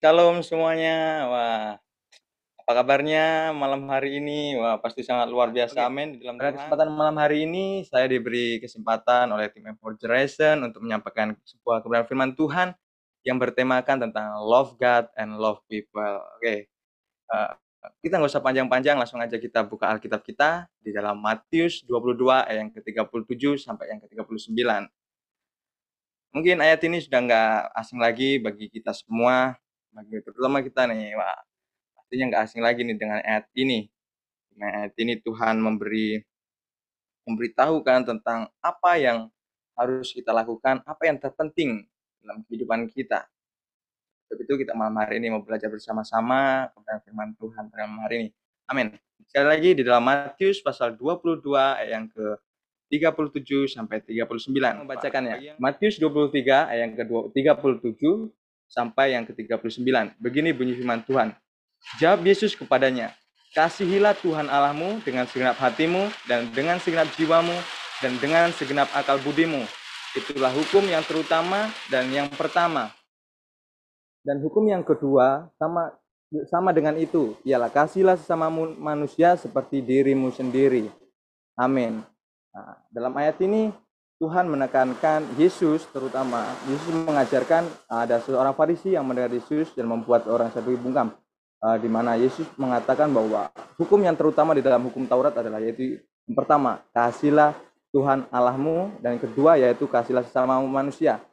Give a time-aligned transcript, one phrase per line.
[0.00, 1.28] Shalom semuanya.
[1.28, 1.68] Wah,
[2.56, 4.56] apa kabarnya malam hari ini?
[4.56, 5.76] Wah, pasti sangat luar biasa.
[5.76, 6.16] Oke, Amin.
[6.16, 10.80] Di dalam pada kesempatan malam hari ini saya diberi kesempatan oleh tim M4 Generation untuk
[10.88, 12.72] menyampaikan sebuah kebenaran firman Tuhan
[13.28, 16.16] yang bertemakan tentang love God and love people.
[16.40, 16.72] Oke,
[17.28, 17.50] eh,
[18.00, 22.56] kita nggak usah panjang-panjang, langsung aja kita buka Alkitab kita di dalam Matius 22 ayat
[22.56, 24.64] yang ke-37 sampai yang ke-39.
[26.32, 29.60] Mungkin ayat ini sudah nggak asing lagi bagi kita semua,
[29.90, 31.38] bagi terutama kita nih, wah,
[31.98, 33.90] pastinya nggak asing lagi nih dengan ayat ini.
[34.50, 36.18] Dengan ayat ini Tuhan memberi
[37.28, 39.30] memberitahukan tentang apa yang
[39.78, 41.86] harus kita lakukan, apa yang terpenting
[42.20, 43.28] dalam kehidupan kita.
[44.26, 48.16] Sebab itu kita malam hari ini mau belajar bersama-sama kepada firman Tuhan pada malam hari
[48.26, 48.30] ini.
[48.70, 48.94] Amin.
[49.26, 52.38] Sekali lagi di dalam Matius pasal 22 ayat yang ke
[52.90, 54.86] 37 sampai 39.
[54.86, 55.58] Membacakannya.
[55.58, 58.39] Matius 23 ayat yang ke 37
[58.70, 59.82] sampai yang ke 39.
[60.22, 61.34] Begini bunyi firman Tuhan.
[61.98, 63.12] Jawab Yesus kepadanya,
[63.50, 67.58] Kasihilah Tuhan Allahmu dengan segenap hatimu dan dengan segenap jiwamu
[67.98, 69.66] dan dengan segenap akal budimu.
[70.14, 72.94] Itulah hukum yang terutama dan yang pertama.
[74.22, 75.98] Dan hukum yang kedua sama
[76.46, 78.46] sama dengan itu, ialah kasihlah sesama
[78.78, 80.86] manusia seperti dirimu sendiri.
[81.58, 82.06] Amin.
[82.54, 83.74] Nah, dalam ayat ini
[84.20, 90.52] Tuhan menekankan Yesus terutama Yesus mengajarkan ada seorang Farisi yang mendengar Yesus dan membuat orang
[90.52, 91.16] satu bungkam
[91.64, 93.48] uh, di mana Yesus mengatakan bahwa
[93.80, 97.56] hukum yang terutama di dalam hukum Taurat adalah yaitu yang pertama kasihlah
[97.96, 101.24] Tuhan Allahmu dan yang kedua yaitu kasihlah sesama manusia.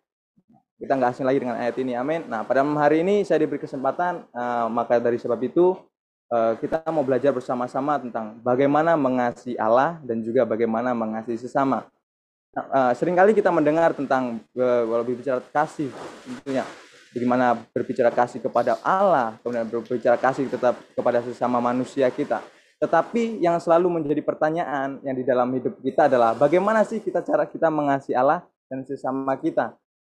[0.80, 2.24] Kita nggak asing lagi dengan ayat ini, amin.
[2.24, 5.76] Nah pada hari ini saya diberi kesempatan, uh, maka dari sebab itu
[6.60, 11.88] kita mau belajar bersama-sama tentang bagaimana mengasihi Allah dan juga bagaimana mengasihi sesama.
[12.58, 15.94] Uh, sering kali kita mendengar tentang uh, lebih bicara kasih
[16.26, 16.66] tentunya
[17.14, 22.42] bagaimana berbicara kasih kepada Allah, kemudian berbicara kasih tetap kepada sesama manusia kita.
[22.78, 27.50] Tetapi yang selalu menjadi pertanyaan yang di dalam hidup kita adalah bagaimana sih kita cara
[27.50, 29.74] kita mengasihi Allah dan sesama kita?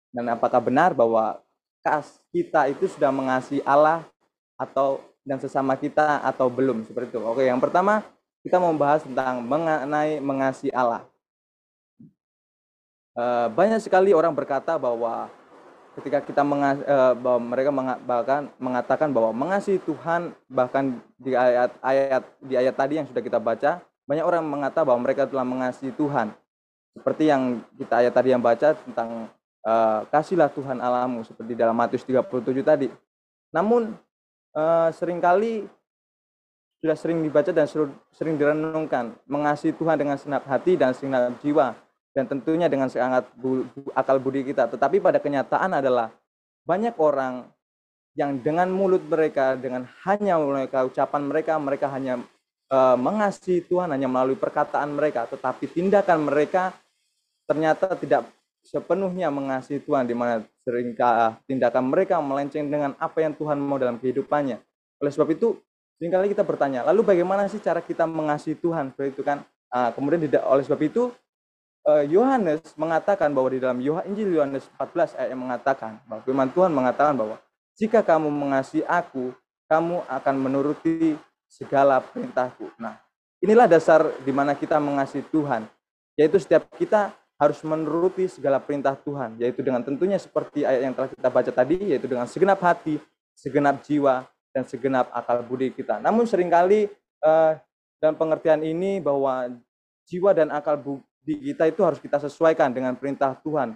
[0.10, 1.38] Dan apakah benar bahwa
[1.86, 4.02] kas kita itu sudah mengasihi Allah
[4.58, 7.22] atau dan sesama kita atau belum seperti itu?
[7.22, 8.02] Oke, yang pertama
[8.42, 11.06] kita membahas tentang mengenai mengasihi Allah.
[13.18, 15.26] Eh, banyak sekali orang berkata bahwa
[15.98, 17.74] ketika kita mengas, uh, bahwa mereka
[18.06, 23.82] bahkan mengatakan bahwa mengasihi Tuhan bahkan di ayat-ayat di ayat tadi yang sudah kita baca
[24.06, 26.38] banyak orang mengatakan bahwa mereka telah mengasihi Tuhan.
[26.94, 29.34] Seperti yang kita ayat tadi yang baca tentang
[29.66, 32.30] uh, kasihlah Tuhan alamu seperti dalam Matius 37
[32.62, 32.94] tadi.
[33.50, 33.98] Namun
[34.90, 35.70] sering kali
[36.82, 37.70] sudah sering dibaca dan
[38.10, 41.78] sering direnungkan mengasihi Tuhan dengan senap hati dan senap jiwa
[42.18, 44.66] dan tentunya dengan sangat bu, bu, akal budi kita.
[44.66, 46.10] Tetapi pada kenyataan adalah
[46.66, 47.46] banyak orang
[48.18, 52.18] yang dengan mulut mereka, dengan hanya mereka ucapan mereka, mereka hanya
[52.74, 56.74] uh, mengasihi Tuhan hanya melalui perkataan mereka, tetapi tindakan mereka
[57.46, 58.26] ternyata tidak
[58.66, 63.78] sepenuhnya mengasihi Tuhan, di mana sering kali tindakan mereka melenceng dengan apa yang Tuhan mau
[63.78, 64.58] dalam kehidupannya.
[65.06, 65.54] Oleh sebab itu,
[66.02, 68.90] sering kali kita bertanya, lalu bagaimana sih cara kita mengasihi Tuhan?
[68.98, 69.46] Seperti itu kan.
[69.68, 71.12] Uh, kemudian tidak oleh sebab itu
[71.88, 76.68] Eh, Yohanes mengatakan bahwa di dalam Injil Yohanes 14 ayat yang mengatakan bahwa firman Tuhan
[76.76, 77.40] mengatakan bahwa
[77.80, 79.32] jika kamu mengasihi aku,
[79.72, 81.16] kamu akan menuruti
[81.48, 82.76] segala perintahku.
[82.76, 83.00] Nah,
[83.40, 85.64] inilah dasar di mana kita mengasihi Tuhan,
[86.20, 91.08] yaitu setiap kita harus menuruti segala perintah Tuhan, yaitu dengan tentunya seperti ayat yang telah
[91.08, 93.00] kita baca tadi, yaitu dengan segenap hati,
[93.32, 96.04] segenap jiwa, dan segenap akal budi kita.
[96.04, 96.92] Namun sering kali
[97.24, 97.56] uh,
[98.04, 99.56] dalam pengertian ini bahwa
[100.04, 100.76] jiwa dan akal
[101.28, 103.76] di kita itu harus kita sesuaikan dengan perintah Tuhan.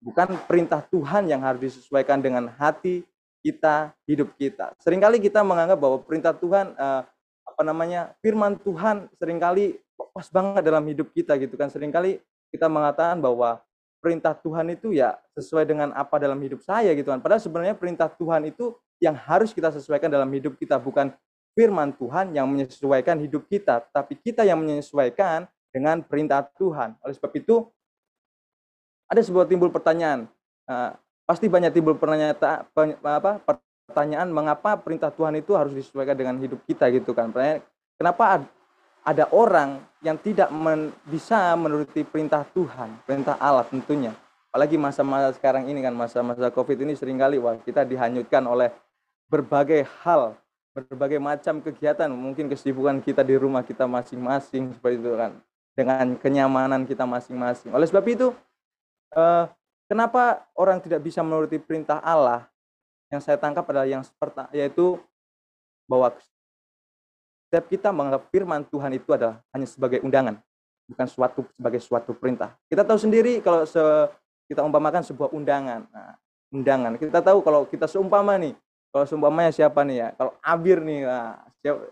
[0.00, 3.04] Bukan perintah Tuhan yang harus disesuaikan dengan hati
[3.44, 4.72] kita, hidup kita.
[4.80, 7.02] Seringkali kita menganggap bahwa perintah Tuhan eh,
[7.44, 8.16] apa namanya?
[8.24, 9.76] firman Tuhan sering kali
[10.16, 11.68] pas banget dalam hidup kita gitu kan.
[11.68, 12.16] Seringkali
[12.48, 13.60] kita mengatakan bahwa
[14.00, 17.20] perintah Tuhan itu ya sesuai dengan apa dalam hidup saya gitu kan.
[17.20, 18.72] Padahal sebenarnya perintah Tuhan itu
[19.04, 21.12] yang harus kita sesuaikan dalam hidup kita bukan
[21.52, 26.96] firman Tuhan yang menyesuaikan hidup kita, tapi kita yang menyesuaikan dengan perintah Tuhan.
[27.04, 27.68] Oleh sebab itu,
[29.12, 30.24] ada sebuah timbul pertanyaan.
[30.64, 30.96] Uh,
[31.28, 32.32] pasti banyak timbul pertanyaan,
[33.04, 33.44] apa,
[33.84, 37.28] pertanyaan mengapa perintah Tuhan itu harus disesuaikan dengan hidup kita gitu kan.
[38.00, 38.48] Kenapa
[39.04, 44.16] ada orang yang tidak men, bisa menuruti perintah Tuhan, perintah Allah tentunya.
[44.48, 48.72] Apalagi masa-masa sekarang ini kan, masa-masa COVID ini sering kali wah kita dihanyutkan oleh
[49.28, 50.32] berbagai hal,
[50.72, 55.36] berbagai macam kegiatan, mungkin kesibukan kita di rumah kita masing-masing seperti itu kan
[55.76, 57.70] dengan kenyamanan kita masing-masing.
[57.70, 58.32] Oleh sebab itu,
[59.12, 59.44] eh,
[59.86, 62.48] kenapa orang tidak bisa menuruti perintah Allah?
[63.10, 64.98] yang saya tangkap adalah yang seperti yaitu
[65.86, 66.10] bahwa
[67.46, 70.42] setiap kita menganggap firman Tuhan itu adalah hanya sebagai undangan,
[70.90, 72.58] bukan suatu sebagai suatu perintah.
[72.66, 73.80] Kita tahu sendiri kalau se,
[74.50, 75.86] kita umpamakan sebuah undangan.
[75.86, 76.18] Nah,
[76.50, 76.98] undangan.
[76.98, 78.58] Kita tahu kalau kita seumpama nih,
[78.90, 80.08] kalau seumpamanya siapa nih ya?
[80.18, 81.38] Kalau Abir nih, nah,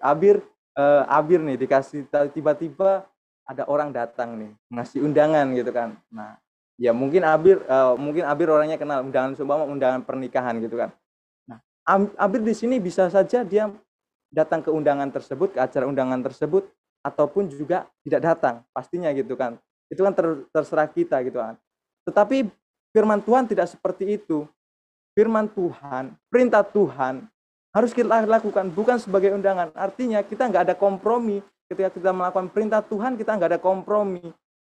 [0.03, 0.43] Abir
[0.75, 3.07] uh, Abir nih dikasih tiba-tiba
[3.45, 5.97] ada orang datang nih ngasih undangan gitu kan.
[6.09, 6.41] Nah,
[6.81, 10.91] ya mungkin Abir uh, mungkin Abir orangnya kenal undangan seumpama undangan pernikahan gitu kan.
[11.45, 11.59] Nah,
[12.17, 13.69] Abir di sini bisa saja dia
[14.33, 16.67] datang ke undangan tersebut, ke acara undangan tersebut,
[17.05, 19.61] ataupun juga tidak datang, pastinya gitu kan.
[19.93, 21.55] Itu kan ter, terserah kita gitu kan.
[22.09, 22.49] Tetapi
[22.91, 24.49] firman Tuhan tidak seperti itu.
[25.15, 27.31] Firman Tuhan, perintah Tuhan
[27.71, 29.71] harus kita lakukan bukan sebagai undangan.
[29.79, 31.39] Artinya kita nggak ada kompromi
[31.69, 34.23] ketika kita melakukan perintah Tuhan kita nggak ada kompromi.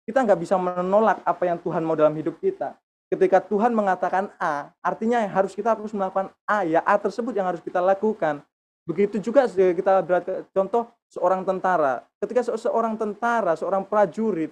[0.07, 2.79] Kita nggak bisa menolak apa yang Tuhan mau dalam hidup kita.
[3.11, 7.59] Ketika Tuhan mengatakan A, artinya harus kita harus melakukan A ya A tersebut yang harus
[7.59, 8.39] kita lakukan.
[8.87, 12.07] Begitu juga kita berarti contoh seorang tentara.
[12.23, 14.51] Ketika seorang tentara, seorang prajurit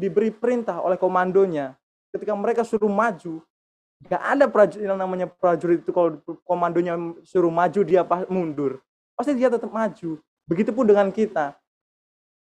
[0.00, 1.76] diberi perintah oleh komandonya,
[2.16, 3.44] ketika mereka suruh maju,
[4.08, 6.16] nggak ada prajurit yang namanya prajurit itu kalau
[6.48, 6.96] komandonya
[7.28, 8.80] suruh maju dia mundur,
[9.12, 10.16] pasti dia tetap maju.
[10.44, 11.56] Begitupun dengan kita.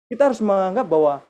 [0.07, 1.25] Kita harus menganggap bahwa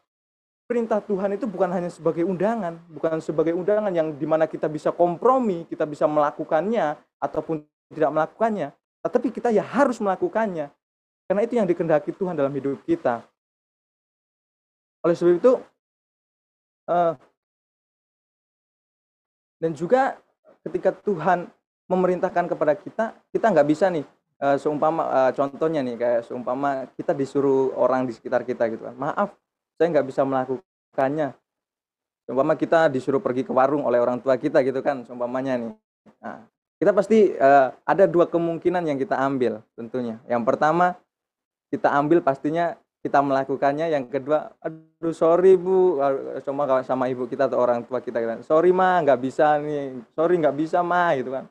[0.67, 4.91] perintah Tuhan itu bukan hanya sebagai undangan, bukan sebagai undangan yang di mana kita bisa
[4.91, 7.63] kompromi, kita bisa melakukannya ataupun
[7.95, 8.75] tidak melakukannya,
[9.07, 10.69] tetapi kita ya harus melakukannya.
[11.27, 13.23] Karena itu yang dikendaki Tuhan dalam hidup kita.
[15.07, 15.53] Oleh sebab itu,
[16.91, 17.15] uh,
[19.63, 20.19] dan juga
[20.67, 21.47] ketika Tuhan
[21.87, 24.03] memerintahkan kepada kita, kita nggak bisa nih,
[24.41, 28.97] uh, seumpama uh, contohnya nih kayak seumpama kita disuruh orang di sekitar kita gitu kan,
[28.97, 29.37] maaf,
[29.77, 31.37] saya nggak bisa melakukannya.
[32.27, 35.73] Seumpama kita disuruh pergi ke warung oleh orang tua kita gitu kan, seumpamanya nih.
[36.19, 36.43] Nah,
[36.77, 40.19] kita pasti uh, ada dua kemungkinan yang kita ambil tentunya.
[40.27, 40.99] Yang pertama
[41.71, 42.75] kita ambil pastinya
[43.07, 43.95] kita melakukannya.
[43.95, 46.03] Yang kedua, aduh sorry bu,
[46.43, 48.43] cuma sama ibu kita atau orang tua kita, gitu.
[48.43, 51.47] sorry mah nggak bisa nih, sorry nggak bisa mah gitu kan.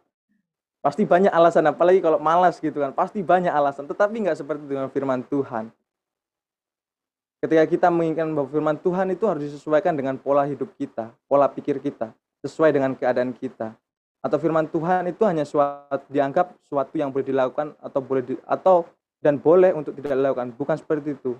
[0.85, 3.89] Pasti banyak alasan, apalagi kalau malas gitu kan, pasti banyak alasan.
[3.89, 5.73] Tetapi nggak seperti dengan firman Tuhan.
[7.41, 11.81] Ketika kita menginginkan bahwa firman Tuhan itu harus disesuaikan dengan pola hidup kita, pola pikir
[11.81, 12.13] kita,
[12.45, 13.73] sesuai dengan keadaan kita
[14.25, 18.89] atau firman Tuhan itu hanya suatu dianggap suatu yang boleh dilakukan atau boleh di, atau
[19.21, 21.37] dan boleh untuk tidak dilakukan bukan seperti itu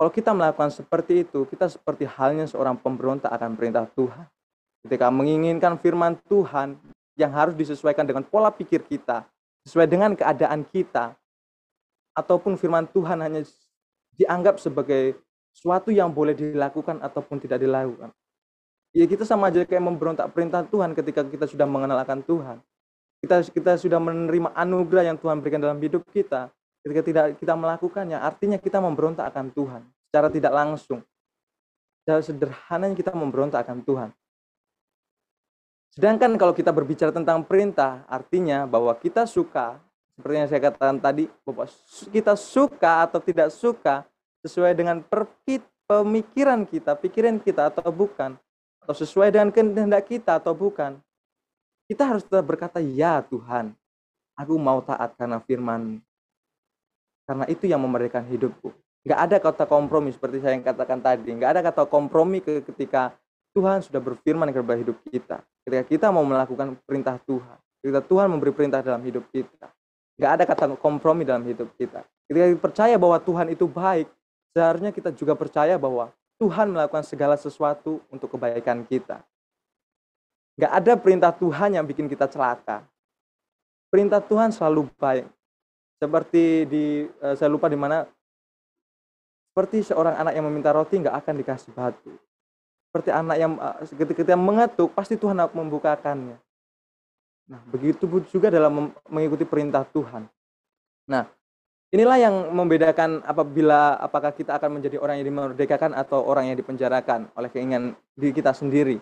[0.00, 4.24] kalau kita melakukan seperti itu kita seperti halnya seorang pemberontak akan perintah Tuhan
[4.88, 6.80] ketika menginginkan firman Tuhan
[7.14, 9.26] yang harus disesuaikan dengan pola pikir kita
[9.64, 11.14] sesuai dengan keadaan kita
[12.14, 13.42] ataupun firman Tuhan hanya
[14.14, 15.18] dianggap sebagai
[15.54, 18.10] suatu yang boleh dilakukan ataupun tidak dilakukan
[18.94, 22.58] ya kita sama aja kayak memberontak perintah Tuhan ketika kita sudah mengenal akan Tuhan.
[23.18, 26.48] Kita kita sudah menerima anugerah yang Tuhan berikan dalam hidup kita.
[26.84, 31.00] Ketika tidak kita melakukannya, artinya kita memberontak akan Tuhan secara tidak langsung.
[32.04, 34.10] Secara sederhananya kita memberontak akan Tuhan.
[35.94, 39.78] Sedangkan kalau kita berbicara tentang perintah, artinya bahwa kita suka,
[40.18, 41.70] seperti yang saya katakan tadi, bahwa
[42.10, 44.02] kita suka atau tidak suka
[44.42, 44.98] sesuai dengan
[45.86, 48.34] pemikiran kita, pikiran kita atau bukan,
[48.82, 50.98] atau sesuai dengan kehendak kita atau bukan.
[51.86, 53.70] Kita harus tetap berkata, ya Tuhan,
[54.34, 56.02] aku mau taat karena firman
[57.24, 58.68] Karena itu yang memberikan hidupku.
[59.04, 61.32] Nggak ada kata kompromi seperti saya yang katakan tadi.
[61.32, 63.16] Nggak ada kata kompromi ketika
[63.54, 65.38] Tuhan sudah berfirman kepada hidup kita.
[65.62, 67.58] Ketika kita mau melakukan perintah Tuhan.
[67.80, 69.70] Ketika Tuhan memberi perintah dalam hidup kita.
[70.18, 72.02] Nggak ada kata kompromi dalam hidup kita.
[72.26, 74.10] Ketika kita percaya bahwa Tuhan itu baik,
[74.50, 79.22] seharusnya kita juga percaya bahwa Tuhan melakukan segala sesuatu untuk kebaikan kita.
[80.54, 82.86] Gak ada perintah Tuhan yang bikin kita celaka.
[83.90, 85.26] Perintah Tuhan selalu baik.
[85.98, 88.06] Seperti di, eh, saya lupa di mana,
[89.50, 92.10] seperti seorang anak yang meminta roti nggak akan dikasih batu.
[92.94, 96.38] Seperti anak yang eh, ketika mengetuk, pasti Tuhan akan membukakannya.
[97.50, 100.30] Nah, begitu juga dalam mengikuti perintah Tuhan.
[101.10, 101.26] Nah,
[101.94, 107.30] Inilah yang membedakan apabila apakah kita akan menjadi orang yang dimerdekakan atau orang yang dipenjarakan
[107.38, 108.98] oleh keinginan diri kita sendiri,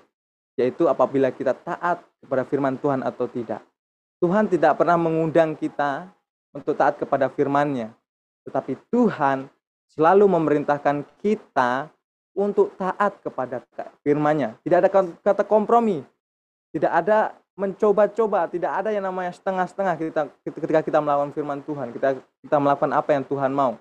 [0.60, 3.64] yaitu apabila kita taat kepada firman Tuhan atau tidak.
[4.20, 6.04] Tuhan tidak pernah mengundang kita
[6.52, 7.96] untuk taat kepada firman-Nya,
[8.44, 9.48] tetapi Tuhan
[9.96, 11.88] selalu memerintahkan kita
[12.32, 13.60] untuk taat kepada
[14.00, 14.56] firman-Nya.
[14.64, 14.88] Tidak ada
[15.20, 16.00] kata kompromi,
[16.72, 22.16] tidak ada mencoba-coba, tidak ada yang namanya setengah-setengah kita ketika kita melakukan firman Tuhan, kita
[22.40, 23.76] kita melakukan apa yang Tuhan mau.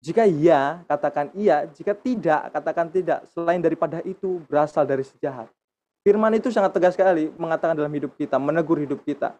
[0.00, 3.28] Jika iya, katakan iya, jika tidak, katakan tidak.
[3.36, 5.52] Selain daripada itu berasal dari sejahat.
[6.00, 9.36] Firman itu sangat tegas sekali mengatakan dalam hidup kita, menegur hidup kita.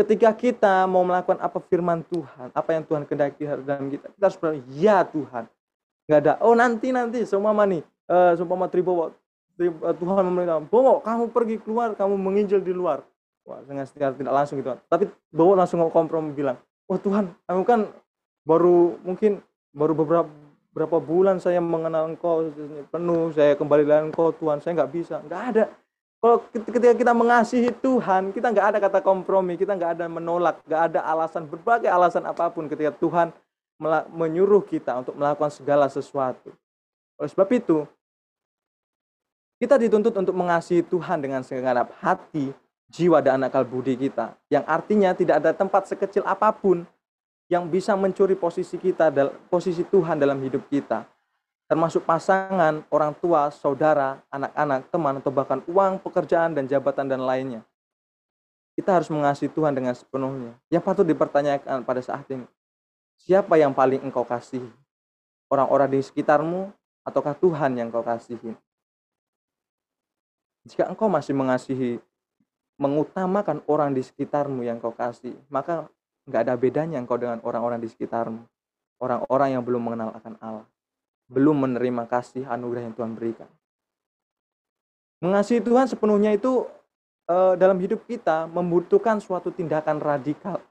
[0.00, 4.38] Ketika kita mau melakukan apa firman Tuhan, apa yang Tuhan kehendaki dalam kita, kita harus
[4.40, 5.44] bilang, ya Tuhan.
[6.08, 9.14] Nggak ada, oh nanti, nanti, semua nih, uh, sumpah Tribowo,
[9.60, 13.04] eh, Tuhan memerintah, Bowo, kamu pergi keluar, kamu menginjil di luar.
[13.48, 14.76] Wah, dengan secara tidak langsung gitu.
[14.88, 17.80] Tapi Bowo langsung kompromi bilang, oh Tuhan, kamu kan
[18.44, 19.40] baru mungkin
[19.72, 20.28] baru beberapa
[20.72, 22.48] berapa bulan saya mengenal engkau
[22.92, 25.64] penuh, saya kembali dengan engkau Tuhan, saya nggak bisa, nggak ada.
[26.18, 30.82] Kalau ketika kita mengasihi Tuhan, kita nggak ada kata kompromi, kita nggak ada menolak, nggak
[30.92, 33.30] ada alasan berbagai alasan apa pun ketika Tuhan
[34.10, 36.50] menyuruh kita untuk melakukan segala sesuatu.
[37.18, 37.86] Oleh sebab itu,
[39.58, 42.54] kita dituntut untuk mengasihi Tuhan dengan segenap hati,
[42.88, 44.38] jiwa dan akal budi kita.
[44.48, 46.86] Yang artinya tidak ada tempat sekecil apa pun
[47.50, 49.10] yang bisa mencuri posisi kita,
[49.50, 51.04] posisi Tuhan dalam hidup kita
[51.68, 57.60] termasuk pasangan, orang tua, saudara, anak-anak, teman, atau bahkan uang, pekerjaan, dan jabatan dan lainnya.
[58.72, 60.56] Kita harus mengasihi Tuhan dengan sepenuhnya.
[60.72, 62.48] Yang patut dipertanyakan pada saat ini,
[63.20, 64.72] siapa yang paling engkau kasihi?
[65.52, 66.72] Orang-orang di sekitarmu,
[67.04, 68.56] ataukah Tuhan yang engkau kasihi?
[70.68, 71.96] Jika engkau masih mengasihi,
[72.76, 75.88] mengutamakan orang di sekitarmu yang engkau kasih, maka
[76.28, 78.44] nggak ada bedanya engkau dengan orang-orang di sekitarmu.
[79.00, 80.66] Orang-orang yang belum mengenal akan Allah
[81.28, 83.48] belum menerima kasih anugerah yang Tuhan berikan.
[85.20, 86.64] Mengasihi Tuhan sepenuhnya itu
[87.28, 90.64] uh, dalam hidup kita membutuhkan suatu tindakan radikal.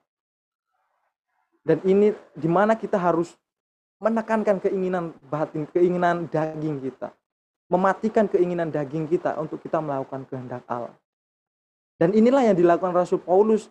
[1.61, 3.37] Dan ini di mana kita harus
[4.01, 7.13] menekankan keinginan batin, keinginan daging kita.
[7.67, 10.95] Mematikan keinginan daging kita untuk kita melakukan kehendak Allah.
[11.99, 13.67] Dan inilah yang dilakukan Rasul Paulus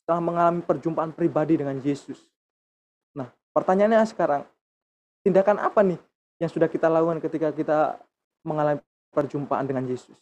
[0.00, 2.22] setelah mengalami perjumpaan pribadi dengan Yesus.
[3.12, 4.46] Nah, pertanyaannya sekarang,
[5.26, 5.98] tindakan apa nih
[6.38, 7.78] yang sudah kita lakukan ketika kita
[8.46, 10.14] mengalami perjumpaan dengan Yesus?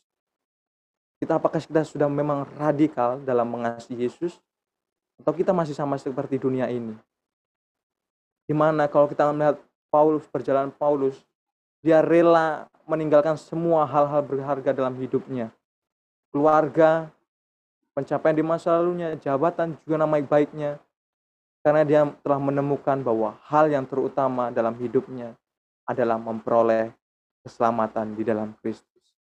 [1.21, 4.40] Kita apakah kita sudah memang radikal dalam mengasihi Yesus
[5.21, 6.97] atau kita masih sama seperti dunia ini?
[8.49, 9.61] Di mana kalau kita melihat
[9.92, 11.21] Paulus, perjalanan Paulus,
[11.85, 15.53] dia rela meninggalkan semua hal-hal berharga dalam hidupnya.
[16.33, 17.09] Keluarga,
[17.97, 20.81] pencapaian di masa lalunya, jabatan, juga nama baiknya.
[21.64, 25.33] Karena dia telah menemukan bahwa hal yang terutama dalam hidupnya
[25.88, 26.93] adalah memperoleh
[27.41, 29.17] keselamatan di dalam Kristus.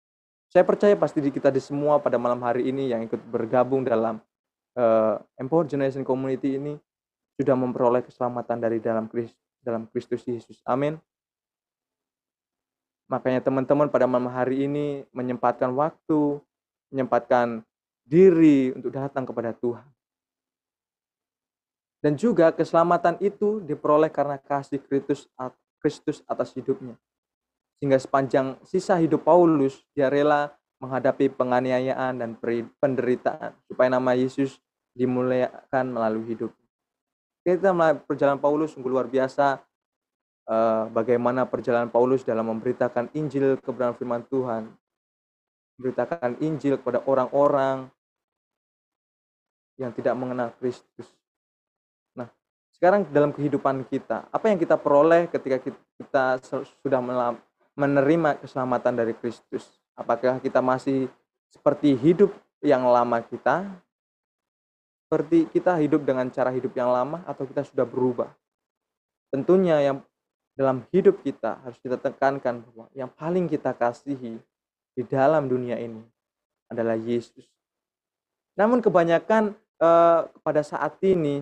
[0.49, 4.17] Saya percaya pasti di kita di semua pada malam hari ini yang ikut bergabung dalam
[4.73, 6.73] uh, Empower Generation Community ini
[7.37, 10.57] sudah memperoleh keselamatan dari dalam Kristus, dalam Kristus Yesus.
[10.65, 10.97] Amin.
[13.11, 16.39] Makanya teman-teman pada malam hari ini menyempatkan waktu,
[16.87, 17.59] menyempatkan
[18.07, 19.83] diri untuk datang kepada Tuhan.
[21.99, 24.79] Dan juga keselamatan itu diperoleh karena kasih
[25.83, 26.95] Kristus atas hidupnya.
[27.77, 32.39] Sehingga sepanjang sisa hidup Paulus, dia rela menghadapi penganiayaan dan
[32.79, 34.57] penderitaan supaya nama Yesus
[34.97, 36.55] dimuliakan melalui hidup.
[37.43, 39.61] Kita melihat perjalanan Paulus sungguh luar biasa.
[40.41, 44.67] Uh, bagaimana perjalanan Paulus dalam memberitakan Injil kebenaran firman Tuhan,
[45.77, 47.87] memberitakan Injil kepada orang-orang
[49.79, 51.07] yang tidak mengenal Kristus.
[52.81, 56.41] Sekarang dalam kehidupan kita, apa yang kita peroleh ketika kita
[56.81, 56.97] sudah
[57.77, 59.69] menerima keselamatan dari Kristus?
[59.93, 61.05] Apakah kita masih
[61.53, 63.69] seperti hidup yang lama kita?
[65.05, 68.33] Seperti kita hidup dengan cara hidup yang lama atau kita sudah berubah?
[69.29, 70.01] Tentunya yang
[70.61, 74.37] dalam hidup kita harus kita tekankan bahwa yang paling kita kasihi
[74.93, 76.05] di dalam dunia ini
[76.69, 77.49] adalah Yesus.
[78.53, 81.41] Namun kebanyakan eh, pada saat ini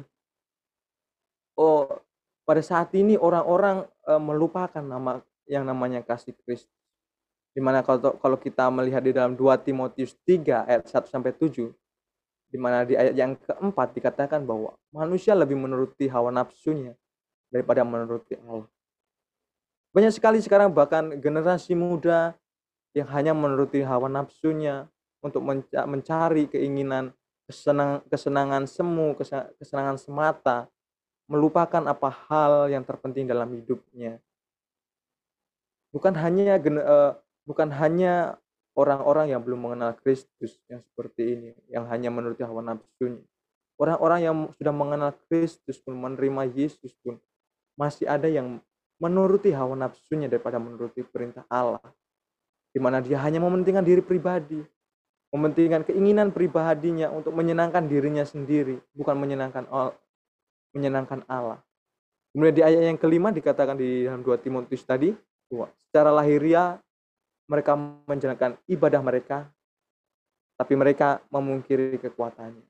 [1.60, 2.00] oh
[2.48, 6.74] pada saat ini orang-orang e, melupakan nama yang namanya kasih Kristus.
[7.54, 11.70] Di mana kalau kalau kita melihat di dalam 2 Timotius 3 ayat 1 sampai 7
[12.50, 16.98] di mana di ayat yang keempat dikatakan bahwa manusia lebih menuruti hawa nafsunya
[17.54, 18.66] daripada menuruti Allah.
[19.90, 22.38] Banyak sekali sekarang bahkan generasi muda
[22.94, 24.86] yang hanya menuruti hawa nafsunya
[25.20, 27.10] untuk mencari keinginan
[27.50, 29.18] kesenang, kesenangan semu,
[29.58, 30.70] kesenangan semata,
[31.26, 34.22] melupakan apa hal yang terpenting dalam hidupnya.
[35.90, 37.18] Bukan hanya uh,
[37.50, 38.38] bukan hanya
[38.78, 43.26] orang-orang yang belum mengenal Kristus yang seperti ini, yang hanya menuruti hawa nafsunya.
[43.82, 47.18] Orang-orang yang sudah mengenal Kristus pun menerima Yesus pun
[47.74, 48.62] masih ada yang
[49.00, 51.82] menuruti hawa nafsunya daripada menuruti perintah Allah.
[52.70, 54.62] Di mana dia hanya mementingkan diri pribadi,
[55.34, 59.66] mementingkan keinginan pribadinya untuk menyenangkan dirinya sendiri, bukan menyenangkan
[60.76, 61.58] menyenangkan Allah.
[62.30, 65.10] Kemudian di ayat yang kelima dikatakan di dalam 2 Timotius tadi,
[65.50, 66.78] bahwa secara lahiriah
[67.50, 67.74] mereka
[68.06, 69.50] menjalankan ibadah mereka
[70.60, 72.68] tapi mereka memungkiri kekuatannya.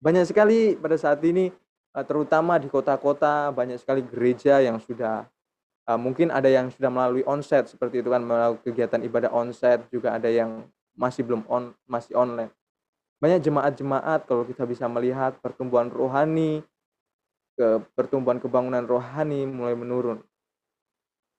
[0.00, 1.52] Banyak sekali pada saat ini,
[1.92, 5.28] eh, terutama di kota-kota, banyak sekali gereja yang sudah
[5.86, 10.18] uh, mungkin ada yang sudah melalui onset seperti itu kan melalui kegiatan ibadah onset juga
[10.18, 10.66] ada yang
[10.98, 12.50] masih belum on masih online.
[13.16, 16.60] Banyak jemaat-jemaat kalau kita bisa melihat pertumbuhan rohani
[17.56, 20.20] ke pertumbuhan kebangunan rohani mulai menurun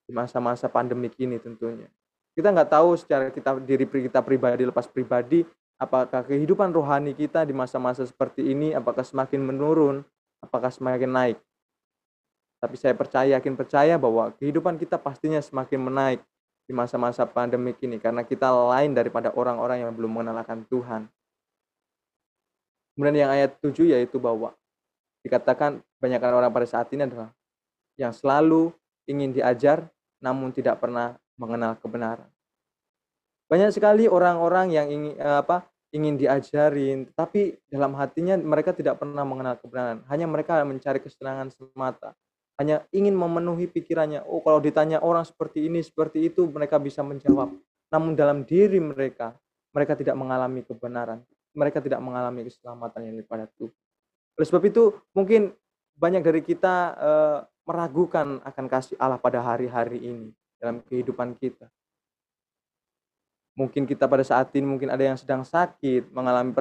[0.09, 1.85] di masa-masa pandemik ini tentunya.
[2.33, 5.45] Kita nggak tahu secara kita diri kita pribadi lepas pribadi
[5.77, 10.01] apakah kehidupan rohani kita di masa-masa seperti ini apakah semakin menurun
[10.41, 11.37] apakah semakin naik
[12.57, 16.19] tapi saya percaya, yakin percaya bahwa kehidupan kita pastinya semakin menaik
[16.65, 21.05] di masa-masa pandemik ini karena kita lain daripada orang-orang yang belum mengenalkan Tuhan.
[22.97, 24.57] Kemudian yang ayat 7 yaitu bahwa
[25.21, 27.29] dikatakan banyak orang pada saat ini adalah
[27.93, 28.73] yang selalu
[29.05, 29.85] ingin diajar
[30.17, 32.27] namun tidak pernah mengenal kebenaran.
[33.47, 39.23] Banyak sekali orang-orang yang ingin eh, apa ingin diajarin, tapi dalam hatinya mereka tidak pernah
[39.23, 40.03] mengenal kebenaran.
[40.11, 42.17] Hanya mereka mencari kesenangan semata
[42.57, 44.25] hanya ingin memenuhi pikirannya.
[44.25, 47.53] Oh, kalau ditanya orang seperti ini, seperti itu, mereka bisa menjawab.
[47.93, 49.37] Namun dalam diri mereka,
[49.69, 51.21] mereka tidak mengalami kebenaran.
[51.53, 53.73] Mereka tidak mengalami keselamatan yang daripada Tuhan.
[54.37, 55.53] Oleh sebab itu, mungkin
[55.97, 61.69] banyak dari kita uh, meragukan akan kasih Allah pada hari-hari ini dalam kehidupan kita.
[63.57, 66.53] Mungkin kita pada saat ini mungkin ada yang sedang sakit, mengalami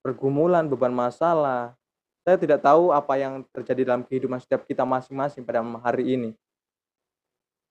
[0.00, 1.77] pergumulan, beban masalah,
[2.28, 6.30] saya tidak tahu apa yang terjadi dalam kehidupan setiap kita masing-masing pada hari ini.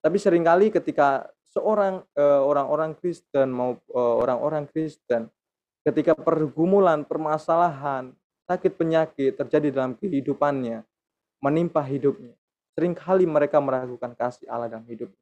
[0.01, 5.29] Tapi sering kali ketika seorang uh, orang-orang Kristen mau uh, orang-orang Kristen
[5.85, 8.17] ketika pergumulan, permasalahan,
[8.49, 10.81] sakit penyakit terjadi dalam kehidupannya,
[11.37, 12.33] menimpa hidupnya,
[12.73, 15.13] sering kali mereka meragukan kasih Allah dalam hidup.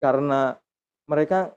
[0.00, 0.56] Karena
[1.04, 1.52] mereka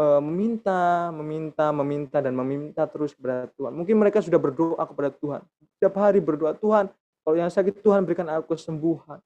[0.00, 3.76] meminta, meminta, meminta dan meminta terus kepada Tuhan.
[3.76, 5.44] Mungkin mereka sudah berdoa kepada Tuhan.
[5.76, 6.88] Setiap hari berdoa, Tuhan,
[7.20, 9.20] kalau yang sakit Tuhan berikan aku kesembuhan.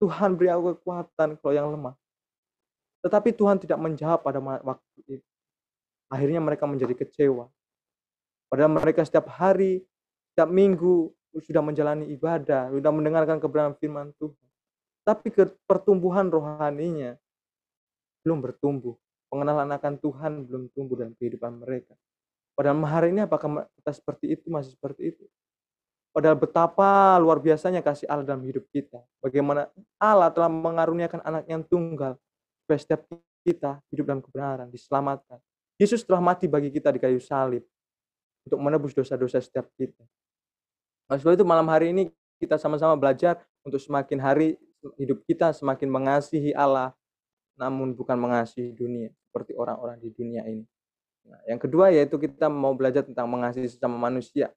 [0.00, 1.92] Tuhan beri aku kekuatan kalau yang lemah.
[3.04, 5.28] Tetapi Tuhan tidak menjawab pada waktu itu.
[6.08, 7.50] Akhirnya mereka menjadi kecewa.
[8.48, 9.84] Padahal mereka setiap hari,
[10.32, 14.48] setiap minggu sudah menjalani ibadah, sudah mendengarkan kebenaran firman Tuhan.
[15.04, 15.28] Tapi
[15.68, 17.18] pertumbuhan rohaninya
[18.24, 18.96] belum bertumbuh
[19.28, 21.94] pengenalan akan Tuhan belum tumbuh dalam kehidupan mereka.
[22.58, 25.24] Padahal hari ini apakah kita seperti itu, masih seperti itu?
[26.10, 28.98] Padahal betapa luar biasanya kasih Allah dalam hidup kita.
[29.22, 29.70] Bagaimana
[30.02, 32.18] Allah telah mengaruniakan anak yang tunggal.
[32.64, 33.06] Supaya setiap
[33.46, 35.38] kita hidup dalam kebenaran, diselamatkan.
[35.78, 37.62] Yesus telah mati bagi kita di kayu salib.
[38.42, 40.02] Untuk menebus dosa-dosa setiap kita.
[41.06, 42.10] Oleh sebab itu malam hari ini
[42.42, 44.58] kita sama-sama belajar untuk semakin hari
[44.98, 46.94] hidup kita semakin mengasihi Allah,
[47.58, 50.64] namun bukan mengasihi dunia seperti orang-orang di dunia ini.
[51.28, 54.54] Nah, yang kedua yaitu kita mau belajar tentang mengasihi sesama manusia.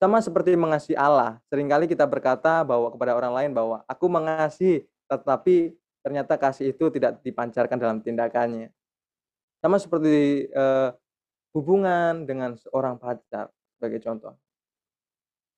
[0.00, 1.36] Sama seperti mengasihi Allah.
[1.52, 7.20] Seringkali kita berkata bahwa kepada orang lain bahwa aku mengasihi, tetapi ternyata kasih itu tidak
[7.20, 8.72] dipancarkan dalam tindakannya.
[9.60, 10.88] Sama seperti eh,
[11.52, 14.32] hubungan dengan seorang pacar sebagai contoh.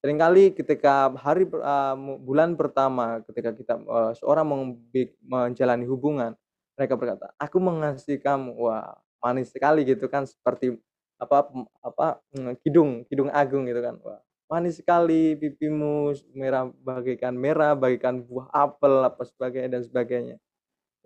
[0.03, 4.75] Seringkali ketika hari uh, bulan pertama ketika kita uh, seorang
[5.23, 6.35] menjalani hubungan,
[6.75, 10.75] mereka berkata, "Aku mengasihi kamu." Wah, manis sekali gitu kan seperti
[11.23, 11.47] apa
[11.87, 13.95] apa mm, kidung, kidung agung gitu kan.
[14.03, 14.19] Wah,
[14.51, 20.37] manis sekali pipimu merah bagaikan merah bagaikan buah apel apa sebagainya dan sebagainya.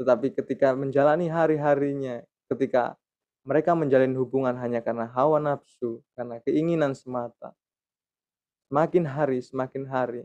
[0.01, 2.97] Tetapi ketika menjalani hari-harinya, ketika
[3.45, 7.53] mereka menjalin hubungan hanya karena hawa nafsu, karena keinginan semata,
[8.67, 10.23] Semakin hari, semakin hari,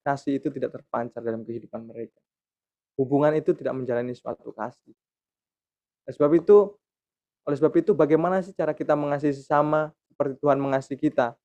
[0.00, 2.18] kasih itu tidak terpancar dalam kehidupan mereka.
[2.96, 4.96] Hubungan itu tidak menjalani suatu kasih.
[6.08, 6.56] Oleh sebab itu,
[7.44, 11.36] oleh sebab itu bagaimana sih cara kita mengasihi sesama seperti Tuhan mengasihi kita?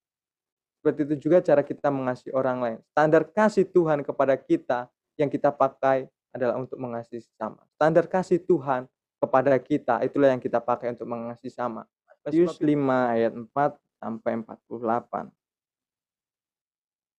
[0.80, 2.78] Seperti itu juga cara kita mengasihi orang lain.
[2.96, 4.88] Standar kasih Tuhan kepada kita
[5.20, 7.66] yang kita pakai adalah untuk mengasihi sesama.
[7.76, 8.86] Standar kasih Tuhan
[9.18, 11.84] kepada kita itulah yang kita pakai untuk mengasihi sama.
[12.28, 12.68] Matius 5
[13.16, 13.50] ayat 4
[14.04, 15.37] sampai 48.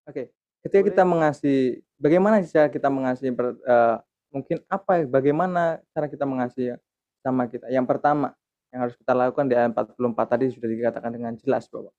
[0.08, 0.32] Oke,
[0.64, 4.00] ketika kita mengasihi, bagaimana cara kita mengasihi uh,
[4.32, 6.80] mungkin apa ya, bagaimana cara kita mengasihi
[7.20, 7.68] sama kita?
[7.68, 8.32] Yang pertama
[8.72, 11.92] yang harus kita lakukan di ayat 44 tadi sudah dikatakan dengan jelas bahwa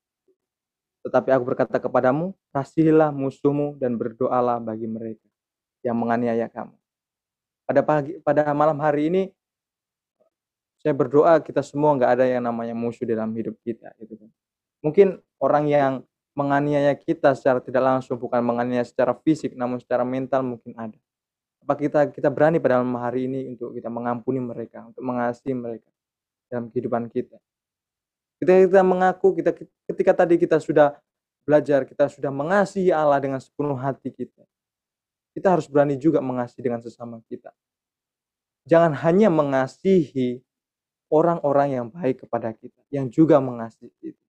[0.99, 5.23] tetapi aku berkata kepadamu, kasihilah musuhmu dan berdoalah bagi mereka
[5.79, 6.75] yang menganiaya kamu.
[7.63, 9.23] Pada pagi pada malam hari ini
[10.81, 14.29] saya berdoa kita semua nggak ada yang namanya musuh dalam hidup kita gitu kan.
[14.83, 15.07] Mungkin
[15.39, 15.93] orang yang
[16.37, 20.97] menganiaya kita secara tidak langsung, bukan menganiaya secara fisik, namun secara mental mungkin ada.
[21.63, 25.89] Apa kita kita berani pada malam hari ini untuk kita mengampuni mereka, untuk mengasihi mereka.
[26.49, 27.37] dalam kehidupan kita.
[28.41, 29.53] Ketika kita mengaku, kita
[29.85, 30.97] ketika tadi kita sudah
[31.45, 34.41] belajar, kita sudah mengasihi Allah dengan sepenuh hati kita.
[35.37, 37.53] Kita harus berani juga mengasihi dengan sesama kita.
[38.65, 40.41] Jangan hanya mengasihi
[41.09, 44.25] orang-orang yang baik kepada kita, yang juga mengasihi kita.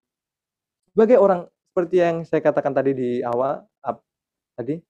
[0.92, 4.02] Sebagai orang seperti yang saya katakan tadi di awal, up,
[4.58, 4.82] tadi,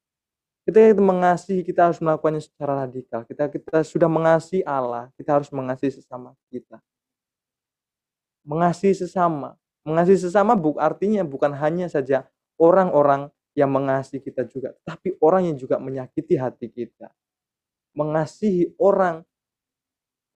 [0.64, 3.23] ketika kita mengasihi, kita harus melakukannya secara radikal.
[3.29, 6.81] Kita kita sudah mengasihi Allah, kita harus mengasihi sesama kita
[8.45, 9.57] mengasihi sesama.
[9.85, 12.29] Mengasihi sesama bu, artinya bukan hanya saja
[12.61, 17.09] orang-orang yang mengasihi kita juga, tapi orang yang juga menyakiti hati kita.
[17.97, 19.27] Mengasihi orang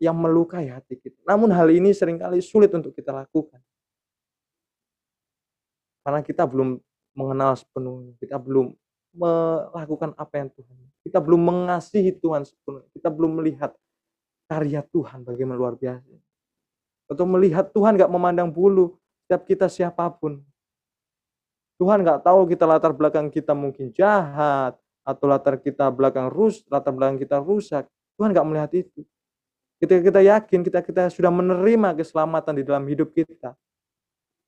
[0.03, 1.23] yang melukai hati kita.
[1.23, 3.63] Namun hal ini sering kali sulit untuk kita lakukan.
[6.05, 6.77] Karena kita belum
[7.17, 8.77] mengenal sepenuhnya, kita belum
[9.17, 10.77] melakukan apa yang Tuhan.
[11.01, 13.73] Kita belum mengasihi Tuhan sepenuhnya, kita belum melihat
[14.45, 16.13] karya Tuhan bagaimana luar biasa
[17.09, 20.41] atau melihat Tuhan nggak memandang bulu setiap kita siapa pun.
[21.77, 26.95] Tuhan nggak tahu kita latar belakang kita mungkin jahat atau latar kita belakang rus, latar
[26.95, 27.85] belakang kita rusak.
[28.17, 29.03] Tuhan nggak melihat itu.
[29.83, 33.53] Ketika kita yakin kita kita sudah menerima keselamatan di dalam hidup kita,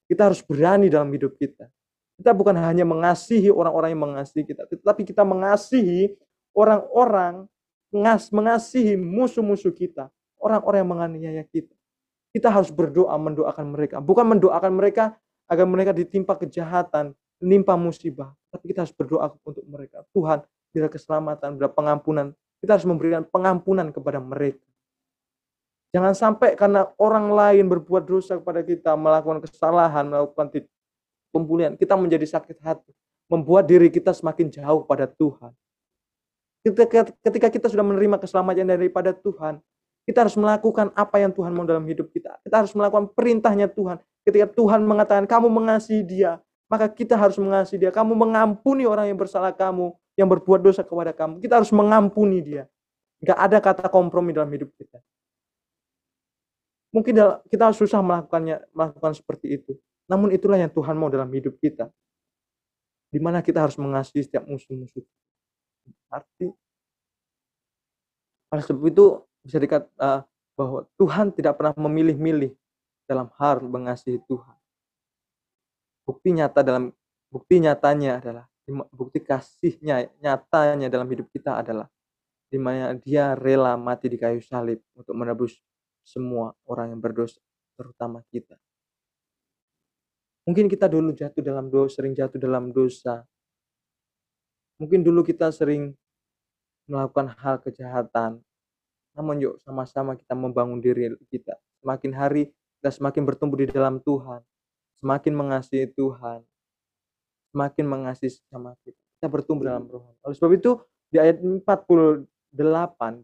[0.06, 1.70] kita harus berani dalam hidup kita.
[2.16, 6.16] Kita bukan hanya mengasihi orang-orang yang mengasihi kita, tetapi kita mengasihi
[6.56, 7.44] orang-orang
[8.32, 10.08] mengasihi musuh-musuh kita,
[10.40, 11.72] orang-orang yang menganiaya kita.
[12.32, 15.16] Kita harus berdoa mendoakan mereka, bukan mendoakan mereka
[15.48, 20.04] agar mereka ditimpa kejahatan, menimpa musibah, tapi kita harus berdoa untuk mereka.
[20.12, 24.64] Tuhan, bila keselamatan, bila pengampunan, kita harus memberikan pengampunan kepada mereka.
[25.96, 30.52] Jangan sampai karena orang lain berbuat dosa kepada kita, melakukan kesalahan, melakukan
[31.32, 32.92] pembulian, kita menjadi sakit hati,
[33.32, 35.56] membuat diri kita semakin jauh pada Tuhan.
[37.24, 39.56] Ketika kita sudah menerima keselamatan daripada Tuhan,
[40.04, 42.36] kita harus melakukan apa yang Tuhan mau dalam hidup kita.
[42.44, 43.96] Kita harus melakukan perintahnya Tuhan.
[44.20, 47.90] Ketika Tuhan mengatakan kamu mengasihi dia, maka kita harus mengasihi dia.
[47.94, 51.40] Kamu mengampuni orang yang bersalah kamu, yang berbuat dosa kepada kamu.
[51.40, 52.68] Kita harus mengampuni dia.
[53.24, 55.00] Gak ada kata kompromi dalam hidup kita.
[56.96, 57.12] Mungkin
[57.52, 59.76] kita susah melakukannya, melakukan seperti itu.
[60.08, 61.92] Namun itulah yang Tuhan mau dalam hidup kita.
[63.12, 65.04] Di mana kita harus mengasihi setiap musuh-musuh.
[66.08, 66.48] Arti
[68.56, 70.20] oleh sebab itu bisa dikatakan uh, eh,
[70.56, 72.54] bahwa Tuhan tidak pernah memilih-milih
[73.04, 74.56] dalam hal mengasihi Tuhan.
[76.06, 76.94] Bukti nyata dalam
[77.28, 78.44] bukti nyatanya adalah
[78.94, 81.86] bukti kasihnya nyatanya dalam hidup kita adalah
[82.46, 85.58] di mana dia rela mati di kayu salib untuk menebus
[86.06, 87.42] semua orang yang berdosa,
[87.74, 88.54] terutama kita.
[90.46, 93.26] Mungkin kita dulu jatuh dalam dosa, sering jatuh dalam dosa.
[94.78, 95.98] Mungkin dulu kita sering
[96.86, 98.38] melakukan hal kejahatan,
[99.18, 101.58] namun yuk sama-sama kita membangun diri kita.
[101.82, 102.42] Semakin hari
[102.78, 104.44] kita semakin bertumbuh di dalam Tuhan.
[105.02, 106.46] Semakin mengasihi Tuhan.
[107.50, 109.00] Semakin mengasihi sama kita.
[109.18, 110.14] Kita bertumbuh dalam roh.
[110.22, 110.78] Oleh sebab itu
[111.10, 111.66] di ayat 48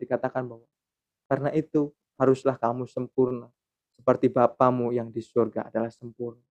[0.03, 0.67] dikatakan bahwa
[1.31, 3.51] karena itu haruslah kamu sempurna
[3.99, 6.43] seperti Bapamu yang di surga adalah sempurna.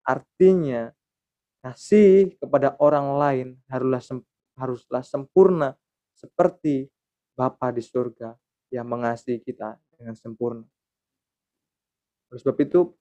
[0.00, 0.88] Artinya
[1.60, 4.00] kasih kepada orang lain haruslah
[4.56, 5.76] haruslah sempurna
[6.16, 6.88] seperti
[7.36, 8.36] Bapa di surga
[8.72, 10.64] yang mengasihi kita dengan sempurna.
[12.28, 12.92] Oleh sebab itu,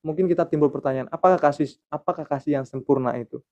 [0.00, 3.44] mungkin kita timbul pertanyaan, apakah kasih apakah kasih yang sempurna itu?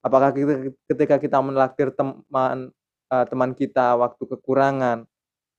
[0.00, 2.72] Apakah kita, ketika kita menaktir teman
[3.12, 5.04] uh, teman kita waktu kekurangan,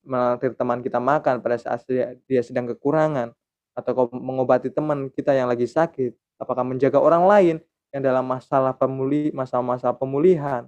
[0.02, 3.34] menaktir teman kita makan pada saat dia, dia sedang kekurangan,
[3.78, 7.56] atau mengobati teman kita yang lagi sakit, apakah menjaga orang lain
[7.94, 10.68] yang dalam masalah pemuli masalah-masalah pemulihan,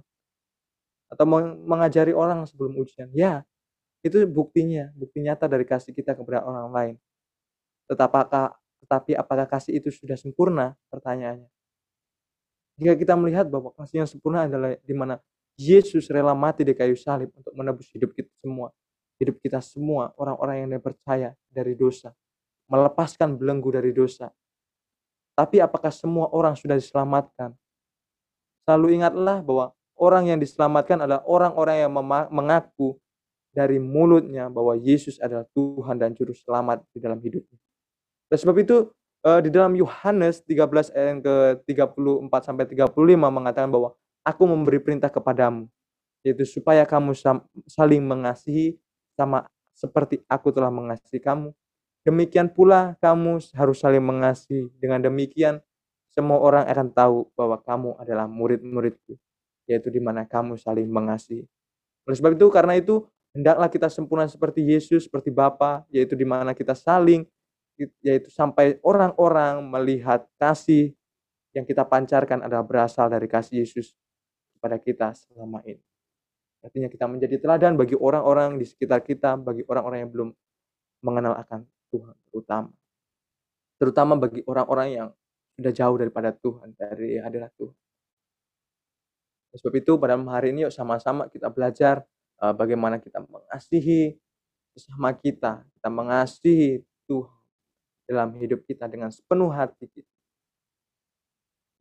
[1.10, 1.24] atau
[1.66, 3.10] mengajari orang sebelum ujian.
[3.14, 3.46] Ya,
[4.04, 6.94] itu buktinya, bukti nyata dari kasih kita kepada orang lain.
[7.88, 8.18] Tetapi,
[8.84, 10.76] tetapi apakah kasih itu sudah sempurna?
[10.92, 11.48] Pertanyaannya.
[12.74, 15.22] Jika kita melihat bahwa kasih yang sempurna adalah di mana
[15.54, 18.74] Yesus rela mati di kayu salib untuk menebus hidup kita semua.
[19.18, 22.10] Hidup kita semua, orang-orang yang percaya dari dosa.
[22.66, 24.32] Melepaskan belenggu dari dosa.
[25.34, 27.54] Tapi apakah semua orang sudah diselamatkan?
[28.64, 31.92] Selalu ingatlah bahwa orang yang diselamatkan adalah orang-orang yang
[32.30, 32.98] mengaku
[33.54, 37.58] dari mulutnya bahwa Yesus adalah Tuhan dan Juru Selamat di dalam hidupnya.
[38.26, 38.90] Dan sebab itu
[39.22, 42.90] eh, di dalam Yohanes 13 ayat yang ke-34 sampai 35
[43.30, 43.94] mengatakan bahwa
[44.26, 45.70] aku memberi perintah kepadamu
[46.24, 47.12] yaitu supaya kamu
[47.68, 48.80] saling mengasihi
[49.14, 51.50] sama seperti aku telah mengasihi kamu.
[52.04, 54.68] Demikian pula kamu harus saling mengasihi.
[54.76, 55.64] Dengan demikian
[56.12, 59.18] semua orang akan tahu bahwa kamu adalah murid-muridku
[59.64, 61.48] yaitu di mana kamu saling mengasihi.
[62.04, 66.54] Oleh sebab itu karena itu Hendaklah kita sempurna seperti Yesus, seperti Bapa, yaitu di mana
[66.54, 67.26] kita saling
[67.98, 70.94] yaitu sampai orang-orang melihat kasih
[71.50, 73.98] yang kita pancarkan adalah berasal dari kasih Yesus
[74.54, 75.82] kepada kita selama ini.
[76.64, 80.28] Artinya kita menjadi teladan bagi orang-orang di sekitar kita, bagi orang-orang yang belum
[81.04, 82.72] mengenal akan Tuhan terutama.
[83.76, 85.08] Terutama bagi orang-orang yang
[85.60, 87.76] sudah jauh daripada Tuhan, dari hadirat Tuhan.
[89.54, 92.02] Sebab itu pada hari ini yuk sama-sama kita belajar
[92.42, 94.18] uh, bagaimana kita mengasihi
[94.74, 97.38] sesama kita, kita mengasihi Tuhan
[98.10, 100.14] dalam hidup kita dengan sepenuh hati kita.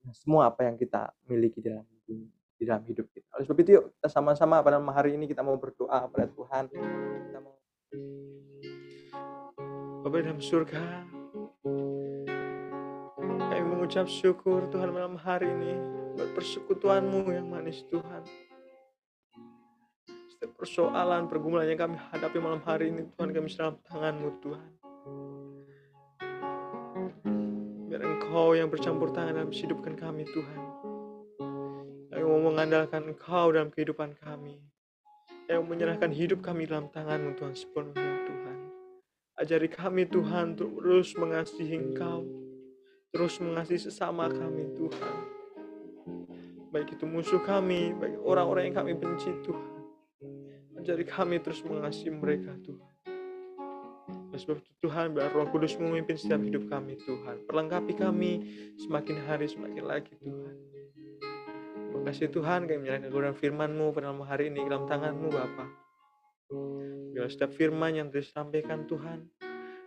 [0.04, 1.88] Nah, semua apa yang kita miliki dalam
[2.58, 3.28] di dalam hidup kita.
[3.38, 6.64] Oleh sebab itu yuk kita sama-sama pada hari ini kita mau berdoa kepada Tuhan.
[6.70, 7.56] Kita mau
[10.04, 10.84] Bapak dalam surga,
[13.24, 15.80] kami mengucap syukur Tuhan malam hari ini
[16.20, 18.28] buat persekutuanmu yang manis Tuhan
[20.64, 24.70] persoalan, pergumulan yang kami hadapi malam hari ini, Tuhan kami dalam tanganmu, Tuhan.
[27.92, 30.73] Biar Engkau yang bercampur tangan dalam hidupkan kami, Tuhan.
[32.24, 34.64] Mau mengandalkan Engkau dalam kehidupan kami.
[35.52, 38.58] Yang menyerahkan hidup kami dalam tanganmu, Tuhan, sepenuhnya, Tuhan.
[39.36, 42.24] Ajari kami, Tuhan, terus mengasihi Engkau.
[43.12, 45.18] Terus mengasihi sesama kami, Tuhan.
[46.72, 49.84] Baik itu musuh kami, baik orang-orang yang kami benci, Tuhan.
[50.80, 52.94] Ajari kami terus mengasihi mereka Tuhan.
[54.34, 57.46] Sebab itu Tuhan biar roh kudus memimpin setiap hidup kami Tuhan.
[57.46, 58.32] Perlengkapi kami
[58.82, 60.63] semakin hari semakin lagi Tuhan.
[62.04, 65.66] Kasih Tuhan kami menyerahkan kebenaran firman-Mu pada malam hari ini dalam tangan-Mu Bapa.
[67.16, 69.32] Biar setiap firman yang disampaikan Tuhan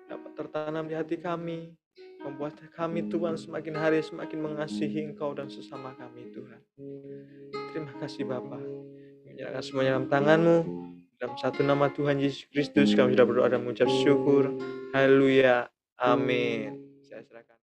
[0.08, 1.76] dapat tertanam di hati kami,
[2.24, 6.60] membuat kami Tuhan semakin hari semakin mengasihi Engkau dan sesama kami Tuhan.
[7.76, 8.64] Terima kasih Bapak
[9.36, 10.58] menyerahkan semuanya dalam tanganmu.
[11.16, 14.52] Dalam satu nama Tuhan Yesus Kristus kami sudah berdoa dan mengucap syukur.
[14.96, 15.68] Haleluya.
[16.00, 16.80] Amin.
[17.04, 17.55] Saya serahkan.